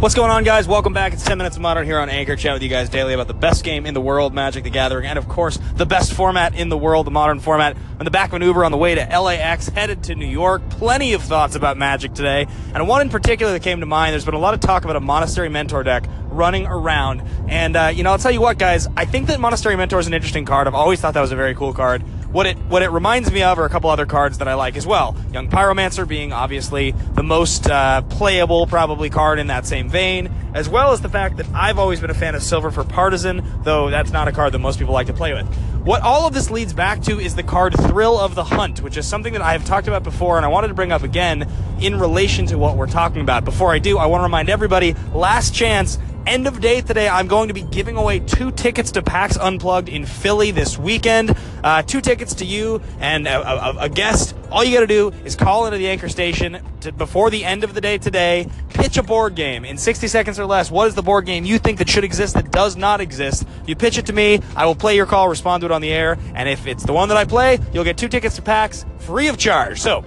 [0.00, 0.68] What's going on, guys?
[0.68, 1.14] Welcome back.
[1.14, 2.36] It's 10 Minutes of Modern here on Anchor.
[2.36, 5.06] Chat with you guys daily about the best game in the world, Magic the Gathering,
[5.06, 7.74] and of course, the best format in the world, the modern format.
[7.98, 10.68] On the back of an Uber on the way to LAX, headed to New York.
[10.68, 14.12] Plenty of thoughts about Magic today, and one in particular that came to mind.
[14.12, 17.90] There's been a lot of talk about a Monastery Mentor deck running around, and uh,
[17.94, 18.86] you know, I'll tell you what, guys.
[18.98, 20.66] I think that Monastery Mentor is an interesting card.
[20.66, 22.02] I've always thought that was a very cool card.
[22.34, 24.76] What it what it reminds me of are a couple other cards that I like
[24.76, 25.14] as well.
[25.32, 30.68] Young Pyromancer being obviously the most uh, playable, probably card in that same vein, as
[30.68, 34.10] well as the fact that I've always been a fan of Silverfur Partisan, though that's
[34.10, 35.46] not a card that most people like to play with.
[35.84, 38.96] What all of this leads back to is the card Thrill of the Hunt, which
[38.96, 41.48] is something that I have talked about before and I wanted to bring up again
[41.80, 43.44] in relation to what we're talking about.
[43.44, 47.26] Before I do, I want to remind everybody last chance end of day today, I'm
[47.26, 51.36] going to be giving away two tickets to PAX Unplugged in Philly this weekend.
[51.62, 54.34] Uh, two tickets to you and a, a, a guest.
[54.50, 57.64] All you got to do is call into the anchor station to, before the end
[57.64, 58.48] of the day today.
[58.70, 60.70] Pitch a board game in 60 seconds or less.
[60.70, 63.46] What is the board game you think that should exist that does not exist?
[63.66, 64.40] You pitch it to me.
[64.56, 66.92] I will play your call, respond to it on the air, and if it's the
[66.92, 69.80] one that I play, you'll get two tickets to PAX free of charge.
[69.80, 70.04] So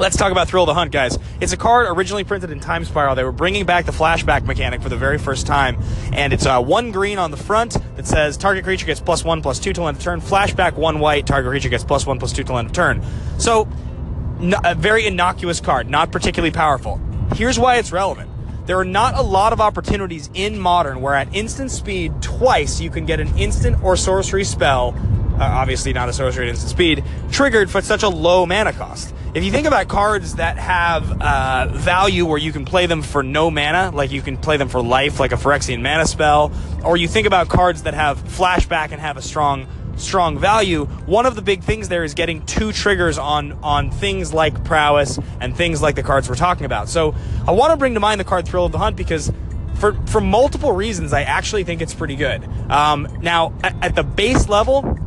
[0.00, 1.18] Let's talk about Thrill the Hunt, guys.
[1.42, 3.14] It's a card originally printed in Time Spiral.
[3.14, 5.78] They were bringing back the flashback mechanic for the very first time,
[6.14, 9.42] and it's uh, one green on the front that says target creature gets plus one
[9.42, 10.22] plus two till end of turn.
[10.22, 13.04] Flashback one white, target creature gets plus one plus two till end of turn.
[13.36, 13.68] So,
[14.64, 16.98] a very innocuous card, not particularly powerful.
[17.34, 18.30] Here's why it's relevant.
[18.64, 22.88] There are not a lot of opportunities in Modern where at instant speed, twice you
[22.88, 24.92] can get an instant or sorcery spell,
[25.40, 29.52] obviously not a at instant speed, triggered for such a low mana cost if you
[29.52, 33.92] think about cards that have uh, value where you can play them for no mana,
[33.94, 36.50] like you can play them for life, like a Phyrexian mana spell,
[36.84, 41.26] or you think about cards that have flashback and have a strong strong value, one
[41.26, 45.56] of the big things there is getting two triggers on on things like prowess and
[45.56, 46.88] things like the cards we're talking about.
[46.88, 47.14] So
[47.46, 49.30] I want to bring to mind the card Thrill of the Hunt because
[49.74, 52.42] for for multiple reasons I actually think it's pretty good.
[52.68, 54.98] Um, now at, at the base level,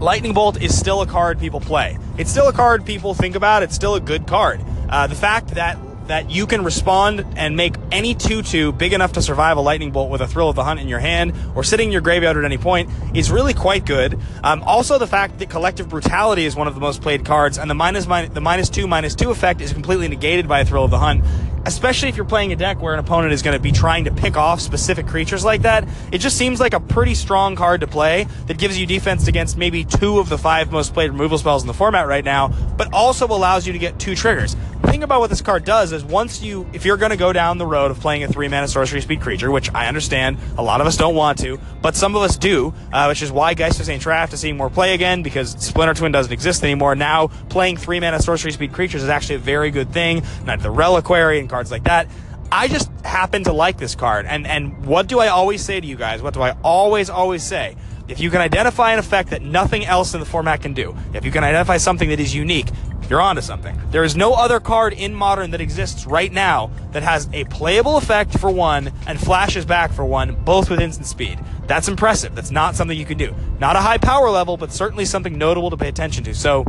[0.00, 1.98] Lightning Bolt is still a card people play.
[2.18, 3.62] It's still a card people think about.
[3.62, 4.60] It's still a good card.
[4.88, 5.78] Uh, the fact that
[6.08, 10.10] that you can respond and make any 2-2 big enough to survive a lightning bolt
[10.10, 12.44] with a thrill of the hunt in your hand or sitting in your graveyard at
[12.44, 14.18] any point is really quite good.
[14.42, 17.70] Um, also, the fact that collective brutality is one of the most played cards, and
[17.70, 20.84] the minus, minus the minus two minus two effect is completely negated by a thrill
[20.84, 21.24] of the hunt
[21.66, 24.12] especially if you're playing a deck where an opponent is going to be trying to
[24.12, 27.86] pick off specific creatures like that, it just seems like a pretty strong card to
[27.88, 31.64] play that gives you defense against maybe two of the five most played removal spells
[31.64, 34.56] in the format right now, but also allows you to get two triggers.
[34.86, 37.58] Thing about what this card does is once you, if you're going to go down
[37.58, 40.80] the road of playing a three mana sorcery speed creature, which I understand a lot
[40.80, 43.80] of us don't want to, but some of us do, uh, which is why Geist
[43.80, 44.02] of St.
[44.02, 46.94] Traft is seeing more play again because Splinter Twin doesn't exist anymore.
[46.94, 50.22] Now playing three mana sorcery speed creatures is actually a very good thing.
[50.44, 52.08] Not the Reliquary and cards like that.
[52.52, 54.24] I just happen to like this card.
[54.26, 56.22] And, and what do I always say to you guys?
[56.22, 57.76] What do I always, always say?
[58.08, 61.24] If you can identify an effect that nothing else in the format can do, if
[61.24, 62.68] you can identify something that is unique,
[63.08, 63.78] you're onto something.
[63.90, 67.96] There is no other card in Modern that exists right now that has a playable
[67.96, 71.38] effect for one and flashes back for one, both with instant speed.
[71.66, 72.34] That's impressive.
[72.34, 73.34] That's not something you can do.
[73.60, 76.34] Not a high power level, but certainly something notable to pay attention to.
[76.34, 76.64] So,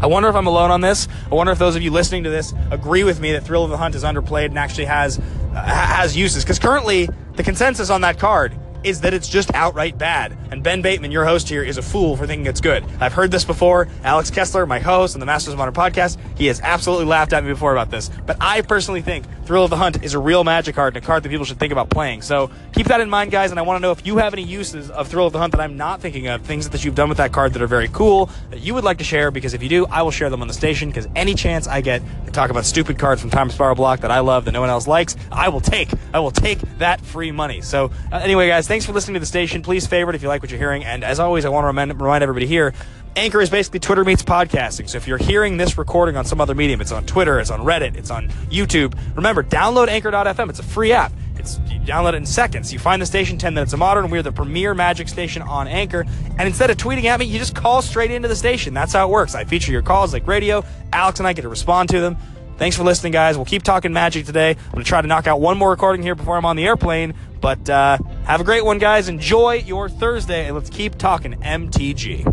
[0.00, 1.08] I wonder if I'm alone on this.
[1.30, 3.70] I wonder if those of you listening to this agree with me that Thrill of
[3.70, 5.22] the Hunt is underplayed and actually has uh,
[5.62, 6.44] has uses.
[6.44, 8.54] Because currently, the consensus on that card
[8.86, 10.36] is that it's just outright bad.
[10.52, 12.84] And Ben Bateman, your host here, is a fool for thinking it's good.
[13.00, 13.88] I've heard this before.
[14.04, 17.42] Alex Kessler, my host on the Masters of Modern podcast, he has absolutely laughed at
[17.42, 18.08] me before about this.
[18.08, 21.06] But I personally think Thrill of the Hunt is a real magic card and a
[21.06, 22.22] card that people should think about playing.
[22.22, 23.50] So keep that in mind, guys.
[23.50, 25.52] And I want to know if you have any uses of Thrill of the Hunt
[25.52, 27.88] that I'm not thinking of, things that you've done with that card that are very
[27.88, 29.32] cool that you would like to share.
[29.32, 30.90] Because if you do, I will share them on the station.
[30.90, 34.10] Because any chance I get to talk about stupid cards from Time Spiral Block that
[34.12, 35.88] I love that no one else likes, I will take.
[36.14, 37.60] I will take that free money.
[37.62, 39.62] So uh, anyway, guys, thanks for listening to the station.
[39.62, 40.84] Please favorite if you like what you're hearing.
[40.84, 42.74] And as always, I want to remind, remind everybody here
[43.16, 44.86] Anchor is basically Twitter meets podcasting.
[44.86, 47.60] So if you're hearing this recording on some other medium, it's on Twitter, it's on
[47.60, 48.94] Reddit, it's on YouTube.
[49.16, 50.50] Remember, download Anchor.fm.
[50.50, 51.10] It's a free app.
[51.38, 52.70] It's you download it in seconds.
[52.70, 54.10] You find the station 10 minutes of modern.
[54.10, 56.04] We're the premier magic station on Anchor.
[56.38, 58.74] And instead of tweeting at me, you just call straight into the station.
[58.74, 59.34] That's how it works.
[59.34, 60.62] I feature your calls like radio.
[60.92, 62.18] Alex and I get to respond to them.
[62.58, 63.36] Thanks for listening, guys.
[63.36, 64.50] We'll keep talking magic today.
[64.50, 66.64] I'm going to try to knock out one more recording here before I'm on the
[66.64, 67.14] airplane.
[67.38, 69.08] But uh, have a great one, guys.
[69.08, 72.32] Enjoy your Thursday, and let's keep talking MTG.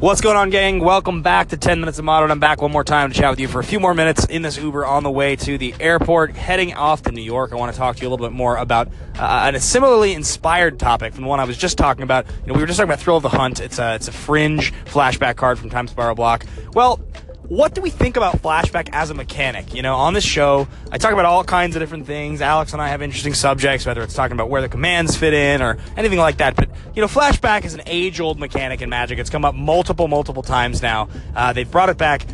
[0.00, 0.80] What's going on, gang?
[0.80, 2.32] Welcome back to 10 Minutes of Modern.
[2.32, 4.42] I'm back one more time to chat with you for a few more minutes in
[4.42, 7.52] this Uber on the way to the airport, heading off to New York.
[7.52, 8.88] I want to talk to you a little bit more about
[9.18, 12.26] uh, a similarly inspired topic from the one I was just talking about.
[12.26, 13.60] You know, we were just talking about Thrill of the Hunt.
[13.60, 16.44] It's a, it's a fringe flashback card from Time Spiral Block.
[16.74, 17.00] Well,
[17.48, 19.74] what do we think about flashback as a mechanic?
[19.74, 22.40] You know, on this show, I talk about all kinds of different things.
[22.40, 25.62] Alex and I have interesting subjects, whether it's talking about where the commands fit in
[25.62, 26.56] or anything like that.
[26.56, 29.18] But, you know, flashback is an age old mechanic in Magic.
[29.18, 31.08] It's come up multiple, multiple times now.
[31.34, 32.26] Uh, they've brought it back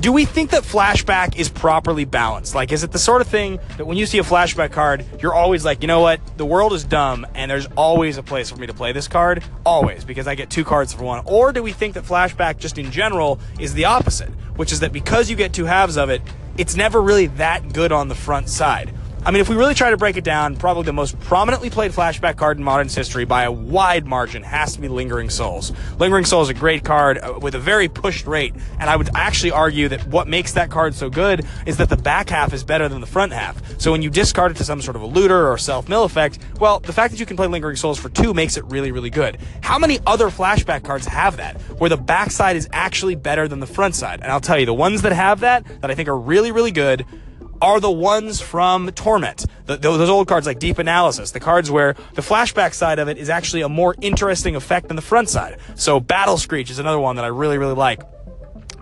[0.00, 2.54] do we think that flashback is properly balanced?
[2.54, 5.34] Like, is it the sort of thing that when you see a flashback card, you're
[5.34, 6.20] always like, you know what?
[6.36, 9.42] The world is dumb, and there's always a place for me to play this card.
[9.66, 11.22] Always, because I get two cards for one.
[11.24, 14.30] Or do we think that flashback, just in general, is the opposite?
[14.54, 16.22] Which is that because you get two halves of it,
[16.56, 18.92] it's never really that good on the front side.
[19.24, 21.90] I mean, if we really try to break it down, probably the most prominently played
[21.92, 25.72] flashback card in Modern's history by a wide margin has to be Lingering Souls.
[25.98, 29.10] Lingering Souls is a great card uh, with a very pushed rate, and I would
[29.14, 32.64] actually argue that what makes that card so good is that the back half is
[32.64, 33.60] better than the front half.
[33.80, 36.38] So when you discard it to some sort of a looter or self mill effect,
[36.60, 39.10] well, the fact that you can play Lingering Souls for two makes it really, really
[39.10, 39.38] good.
[39.62, 43.66] How many other flashback cards have that, where the backside is actually better than the
[43.66, 44.20] front side?
[44.22, 46.70] And I'll tell you, the ones that have that, that I think are really, really
[46.70, 47.04] good,
[47.60, 49.46] are the ones from Torment.
[49.66, 53.18] The, those old cards like Deep Analysis, the cards where the flashback side of it
[53.18, 55.58] is actually a more interesting effect than the front side.
[55.74, 58.02] So Battle Screech is another one that I really, really like.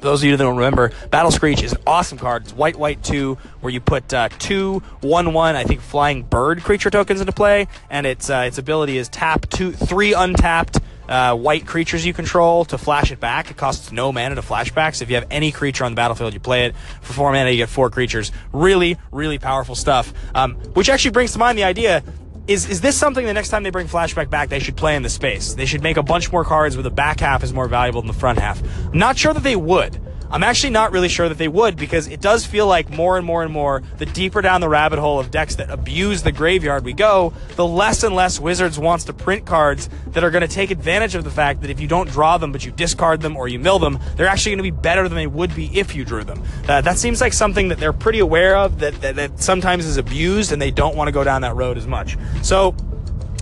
[0.00, 2.42] Those of you that don't remember, Battle Screech is an awesome card.
[2.42, 6.62] It's white, white two, where you put uh, two, one, one, I think flying bird
[6.62, 11.36] creature tokens into play, and its uh, its ability is tap two, three untapped uh,
[11.36, 13.50] white creatures you control to flash it back.
[13.50, 14.94] It costs no mana to flashback.
[14.94, 17.50] So if you have any creature on the battlefield, you play it for four mana.
[17.50, 18.32] You get four creatures.
[18.52, 20.12] Really, really powerful stuff.
[20.34, 22.02] Um, which actually brings to mind the idea.
[22.46, 25.02] Is, is this something the next time they bring flashback back they should play in
[25.02, 25.54] the space?
[25.54, 28.06] They should make a bunch more cards where the back half is more valuable than
[28.06, 28.62] the front half.
[28.86, 30.00] I'm not sure that they would.
[30.30, 33.26] I'm actually not really sure that they would because it does feel like more and
[33.26, 36.84] more and more, the deeper down the rabbit hole of decks that abuse the graveyard
[36.84, 40.48] we go, the less and less Wizards wants to print cards that are going to
[40.48, 43.36] take advantage of the fact that if you don't draw them but you discard them
[43.36, 45.94] or you mill them, they're actually going to be better than they would be if
[45.94, 46.42] you drew them.
[46.68, 49.96] Uh, that seems like something that they're pretty aware of that, that, that sometimes is
[49.96, 52.16] abused and they don't want to go down that road as much.
[52.42, 52.74] So,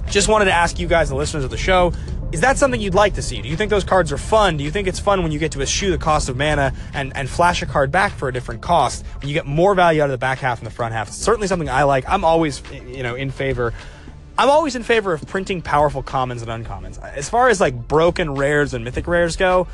[0.08, 1.92] just wanted to ask you guys, the listeners of the show,
[2.34, 3.40] is that something you'd like to see?
[3.40, 4.56] Do you think those cards are fun?
[4.56, 7.16] Do you think it's fun when you get to eschew the cost of mana and,
[7.16, 10.06] and flash a card back for a different cost when you get more value out
[10.06, 11.06] of the back half and the front half?
[11.06, 12.08] It's certainly something I like.
[12.08, 13.72] I'm always, you know, in favor.
[14.36, 17.00] I'm always in favor of printing powerful commons and uncommons.
[17.00, 19.68] As far as like broken rares and mythic rares go,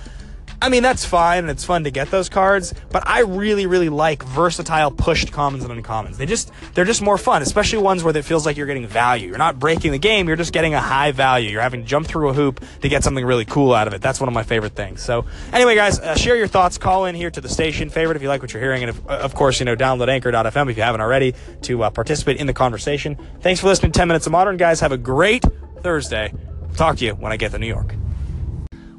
[0.62, 3.88] I mean, that's fine and it's fun to get those cards, but I really, really
[3.88, 6.16] like versatile pushed commons and uncommons.
[6.16, 9.28] They just, they're just more fun, especially ones where it feels like you're getting value.
[9.28, 11.48] You're not breaking the game, you're just getting a high value.
[11.48, 14.02] You're having to jump through a hoop to get something really cool out of it.
[14.02, 15.02] That's one of my favorite things.
[15.02, 16.76] So, anyway, guys, uh, share your thoughts.
[16.76, 17.88] Call in here to the station.
[17.88, 18.82] Favorite if you like what you're hearing.
[18.82, 21.90] And if, uh, of course, you know, download anchor.fm if you haven't already to uh,
[21.90, 23.16] participate in the conversation.
[23.40, 24.80] Thanks for listening to 10 Minutes of Modern, guys.
[24.80, 25.44] Have a great
[25.80, 26.34] Thursday.
[26.76, 27.99] Talk to you when I get to New York.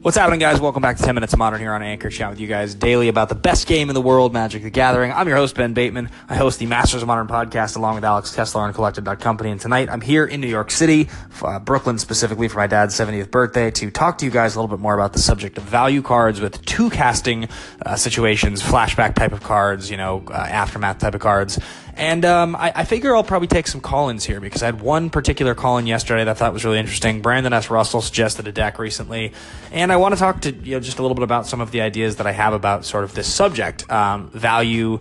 [0.02, 0.60] What's happening, guys?
[0.60, 3.08] Welcome back to 10 Minutes of Modern here on Anchor, chat with you guys daily
[3.08, 5.12] about the best game in the world, Magic the Gathering.
[5.12, 6.10] I'm your host, Ben Bateman.
[6.28, 9.52] I host the Masters of Modern podcast along with Alex Kessler on Collected.company.
[9.52, 11.08] And tonight I'm here in New York City,
[11.44, 14.76] uh, Brooklyn specifically for my dad's 70th birthday to talk to you guys a little
[14.76, 17.48] bit more about the subject of value cards with two casting
[17.86, 21.60] uh, situations, flashback type of cards, you know, uh, aftermath type of cards.
[22.02, 25.12] And um, I, I, figure I'll probably take some call-ins here because I had one
[25.12, 27.22] particular call-in yesterday that I thought was really interesting.
[27.22, 27.70] Brandon S.
[27.70, 29.34] Russell suggested a deck recently,
[29.72, 31.70] and I want to talk to you know just a little bit about some of
[31.70, 35.00] the ideas that I have about sort of this subject, um, value,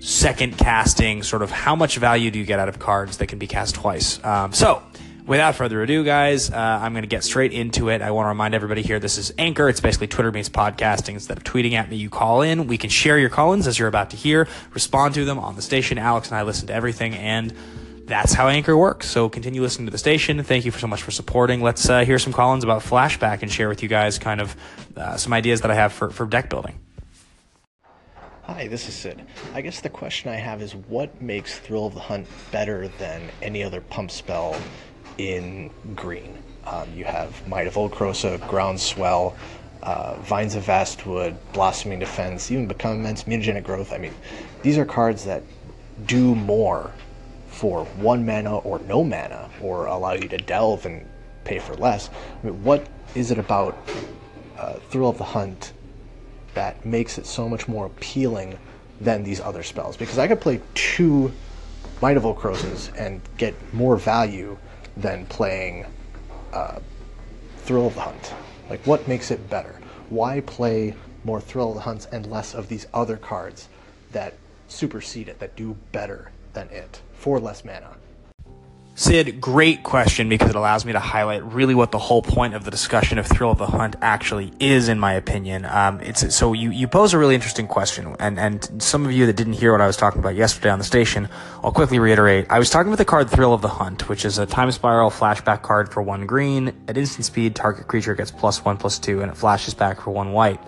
[0.00, 3.38] second casting, sort of how much value do you get out of cards that can
[3.38, 4.22] be cast twice.
[4.22, 4.82] Um, so
[5.26, 8.02] without further ado, guys, uh, I'm going to get straight into it.
[8.02, 9.68] I want to remind everybody here this is Anchor.
[9.68, 11.14] It's basically Twitter meets podcasting.
[11.14, 12.66] Instead of tweeting at me, you call in.
[12.66, 15.56] We can share your call ins as you're about to hear, respond to them on
[15.56, 15.98] the station.
[15.98, 17.54] Alex and I listen to everything, and
[18.04, 19.08] that's how Anchor works.
[19.08, 20.42] So continue listening to the station.
[20.42, 21.62] Thank you for so much for supporting.
[21.62, 24.56] Let's uh, hear some call ins about Flashback and share with you guys kind of
[24.96, 26.78] uh, some ideas that I have for, for deck building.
[28.42, 29.24] Hi, this is Sid.
[29.54, 33.30] I guess the question I have is what makes Thrill of the Hunt better than
[33.40, 34.56] any other pump spell
[35.18, 36.38] in green.
[36.64, 39.34] Um, you have Might of Old Krosa, Groundswell,
[39.82, 43.92] uh, Vines of Vastwood, Blossoming Defense, even Become Immense, Mutagenic Growth.
[43.92, 44.14] I mean,
[44.62, 45.42] these are cards that
[46.06, 46.92] do more
[47.48, 51.06] for one mana or no mana, or allow you to delve and
[51.44, 52.08] pay for less.
[52.42, 53.76] I mean, what is it about
[54.58, 55.72] uh, Thrill of the Hunt
[56.54, 58.58] that makes it so much more appealing
[59.00, 59.96] than these other spells?
[59.96, 61.32] Because I could play two
[62.00, 62.40] Might of Old
[62.96, 64.56] and get more value
[64.96, 65.86] than playing
[66.52, 66.80] uh,
[67.58, 68.34] Thrill of the Hunt?
[68.68, 69.78] Like, what makes it better?
[70.08, 70.94] Why play
[71.24, 73.68] more Thrill of the Hunts and less of these other cards
[74.12, 74.34] that
[74.68, 77.96] supersede it, that do better than it for less mana?
[78.94, 82.64] Sid, great question because it allows me to highlight really what the whole point of
[82.64, 85.64] the discussion of Thrill of the Hunt actually is, in my opinion.
[85.64, 89.24] Um, it's so you you pose a really interesting question, and and some of you
[89.24, 91.30] that didn't hear what I was talking about yesterday on the station,
[91.64, 92.46] I'll quickly reiterate.
[92.50, 95.10] I was talking about the card Thrill of the Hunt, which is a time spiral
[95.10, 96.74] flashback card for one green.
[96.86, 100.10] At instant speed, target creature gets plus one plus two, and it flashes back for
[100.10, 100.60] one white.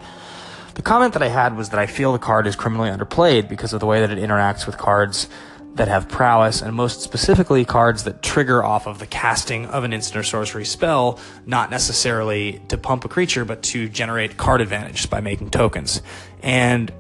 [0.77, 3.75] The comment that I had was that I feel the card is criminally underplayed because
[3.75, 5.29] of the way that it interacts with cards
[5.75, 9.93] that have prowess, and most specifically cards that trigger off of the casting of an
[9.93, 15.11] instant or sorcery spell, not necessarily to pump a creature, but to generate card advantage
[15.11, 16.01] by making tokens.
[16.43, 16.93] And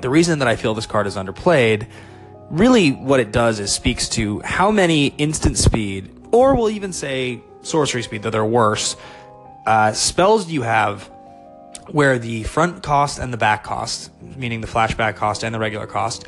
[0.00, 1.86] the reason that I feel this card is underplayed,
[2.50, 7.40] really what it does is speaks to how many instant speed, or we'll even say
[7.62, 8.96] sorcery speed, though they're worse,
[9.66, 11.10] uh, spells do you have
[11.90, 15.86] where the front cost and the back cost, meaning the flashback cost and the regular
[15.86, 16.26] cost,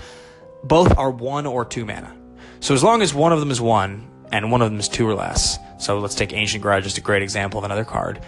[0.64, 2.14] both are one or two mana.
[2.60, 5.08] So as long as one of them is one and one of them is two
[5.08, 8.20] or less, so let's take Ancient Grudge as a great example of another card.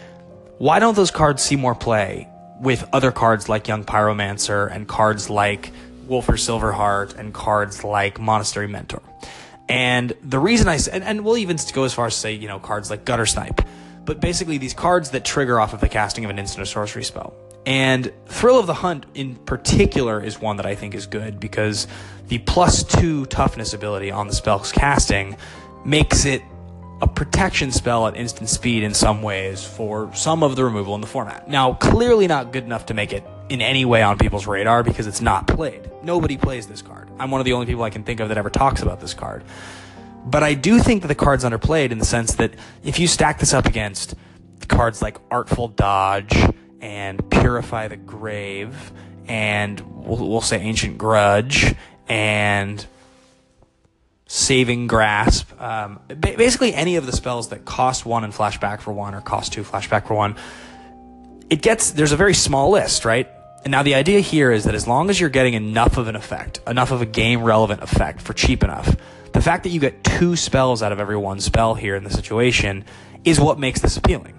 [0.59, 2.29] Why don't those cards see more play
[2.61, 5.73] with other cards like Young Pyromancer and cards like
[6.09, 9.03] Wolfir Silverheart and cards like Monastery Mentor?
[9.69, 12.59] And the reason I and, and we'll even go as far as say, you know,
[12.59, 13.65] cards like Guttersnipe.
[14.09, 17.05] but basically these cards that trigger off of the casting of an instant or sorcery
[17.05, 17.35] spell.
[17.69, 21.87] And Thrill of the Hunt in particular is one that I think is good because
[22.29, 25.37] the plus two toughness ability on the spell's casting
[25.85, 26.41] makes it
[27.03, 31.03] a protection spell at instant speed in some ways for some of the removal in
[31.03, 31.51] the format.
[31.51, 35.07] Now, clearly not good enough to make it in any way on people's radar because
[35.07, 35.91] it's not played.
[36.03, 37.11] Nobody plays this card.
[37.19, 39.13] I'm one of the only people I can think of that ever talks about this
[39.13, 39.45] card.
[40.25, 43.39] But I do think that the card's underplayed in the sense that if you stack
[43.39, 44.15] this up against
[44.69, 46.35] cards like Artful Dodge
[46.81, 48.93] and Purify the Grave
[49.27, 51.75] and we'll, we'll say Ancient Grudge
[52.09, 52.85] and
[54.27, 59.15] saving grasp um, basically any of the spells that cost one and flashback for one
[59.15, 60.37] or cost two flashback for one
[61.49, 63.29] it gets there's a very small list right?
[63.65, 66.17] And now the idea here is that as long as you're getting enough of an
[66.17, 68.97] effect enough of a game relevant effect for cheap enough
[69.33, 72.11] the fact that you get two spells out of every one spell here in the
[72.11, 72.85] situation
[73.25, 74.38] is what makes this appealing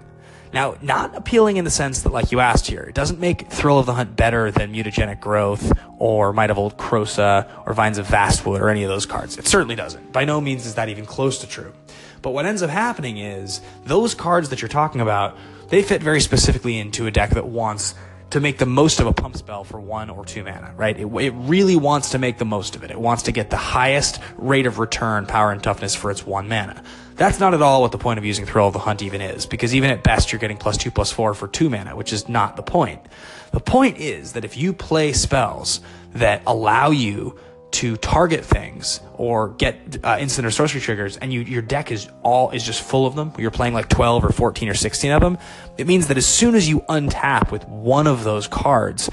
[0.52, 3.78] now, not appealing in the sense that, like you asked here, it doesn't make Thrill
[3.78, 8.06] of the Hunt better than Mutagenic Growth or Might of Old Krosa or Vines of
[8.06, 9.38] Vastwood or any of those cards.
[9.38, 10.12] It certainly doesn't.
[10.12, 11.72] By no means is that even close to true.
[12.22, 15.38] But what ends up happening is those cards that you're talking about,
[15.68, 17.94] they fit very specifically into a deck that wants
[18.30, 20.98] to make the most of a pump spell for one or two mana, right?
[20.98, 22.90] It, it, really wants to make the most of it.
[22.90, 26.48] It wants to get the highest rate of return, power, and toughness for its one
[26.48, 26.82] mana.
[27.20, 29.44] That's not at all what the point of using Thrill of the Hunt even is,
[29.44, 32.30] because even at best you're getting plus two, plus four for two mana, which is
[32.30, 32.98] not the point.
[33.52, 35.82] The point is that if you play spells
[36.14, 37.38] that allow you
[37.72, 42.08] to target things or get uh, instant or sorcery triggers and you, your deck is
[42.22, 45.20] all is just full of them you're playing like 12 or 14 or 16 of
[45.20, 45.38] them
[45.78, 49.08] it means that as soon as you untap with one of those cards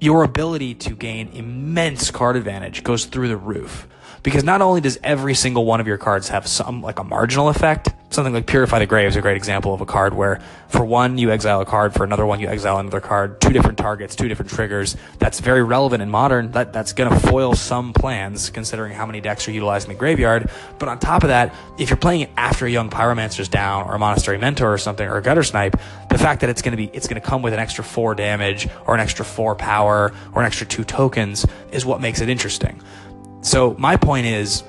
[0.00, 3.86] your ability to gain immense card advantage goes through the roof
[4.22, 7.48] because not only does every single one of your cards have some like a marginal
[7.48, 10.84] effect something like purify the grave is a great example of a card where for
[10.84, 14.14] one you exile a card for another one you exile another card two different targets
[14.14, 14.96] two different triggers.
[15.18, 16.52] That's very relevant in modern.
[16.52, 20.50] That that's going to foil some plans considering how many decks are utilizing the graveyard.
[20.78, 23.94] But on top of that if you're playing it after a young pyromancer's down or
[23.94, 25.78] a monastery mentor or something or a guttersnipe,
[26.08, 28.68] the fact that it's to be it's going to come with an extra four damage
[28.86, 32.80] or an extra four power or an extra two tokens is what makes it interesting
[33.44, 34.64] so my point is,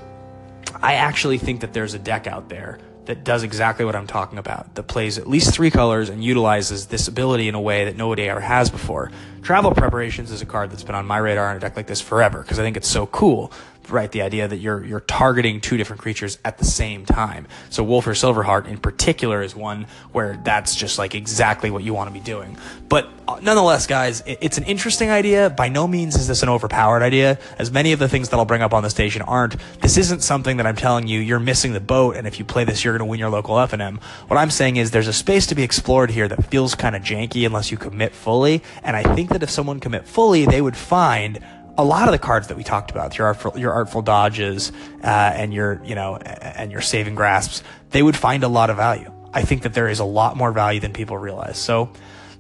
[0.82, 4.38] I actually think that there's a deck out there that does exactly what I'm talking
[4.38, 7.96] about, that plays at least three colors and utilizes this ability in a way that
[7.96, 9.12] nobody ever has before.
[9.44, 12.01] Travel Preparations is a card that's been on my radar on a deck like this
[12.01, 13.53] forever because I think it's so cool
[13.89, 14.11] right?
[14.11, 17.47] The idea that you're you're targeting two different creatures at the same time.
[17.69, 22.09] So Wolfir Silverheart in particular is one where that's just like exactly what you want
[22.09, 22.57] to be doing.
[22.89, 25.49] But uh, nonetheless, guys, it's an interesting idea.
[25.49, 27.39] By no means is this an overpowered idea.
[27.57, 29.55] As many of the things that I'll bring up on the station aren't.
[29.81, 32.63] This isn't something that I'm telling you you're missing the boat, and if you play
[32.63, 34.01] this, you're going to win your local FNM.
[34.27, 37.01] What I'm saying is there's a space to be explored here that feels kind of
[37.01, 38.61] janky unless you commit fully.
[38.83, 41.39] And I think that if someone commit fully, they would find
[41.77, 44.72] a lot of the cards that we talked about, your artful, your artful dodges,
[45.03, 48.77] uh, and your, you know, and your saving grasps, they would find a lot of
[48.77, 49.12] value.
[49.34, 51.58] I think that there is a lot more value than people realize.
[51.58, 51.89] So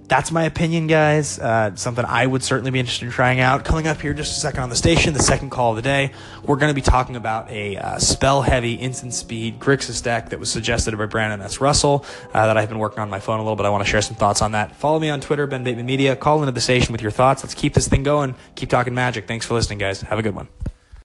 [0.07, 1.39] that's my opinion, guys.
[1.39, 3.65] Uh, something I would certainly be interested in trying out.
[3.65, 6.11] Coming up here just a second on the station, the second call of the day,
[6.43, 10.39] we're going to be talking about a uh, spell heavy instant speed Grixis deck that
[10.39, 11.59] was suggested by Brandon S.
[11.59, 13.65] Russell uh, that I've been working on my phone a little bit.
[13.65, 14.75] I want to share some thoughts on that.
[14.75, 16.15] Follow me on Twitter, Ben Bateman Media.
[16.15, 17.43] Call into the station with your thoughts.
[17.43, 18.35] Let's keep this thing going.
[18.55, 19.27] Keep talking magic.
[19.27, 20.01] Thanks for listening, guys.
[20.01, 20.47] Have a good one.